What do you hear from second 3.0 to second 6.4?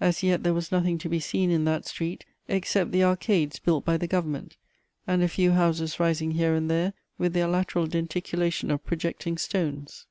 arcades built by the Government and a few houses rising